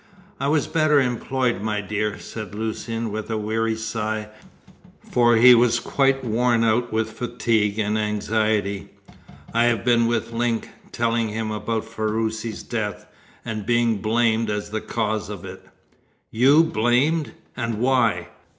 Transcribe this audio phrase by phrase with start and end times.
[0.39, 4.29] "I was better employed, my dear," said Lucian, with a weary sigh,
[5.11, 8.89] for he was quite worn out with fatigue and anxiety.
[9.53, 13.05] "I have been with Link, telling him about Ferruci's death,
[13.45, 15.63] and being blamed as the cause of it."
[16.31, 17.33] "You blamed!
[17.55, 18.29] And why?"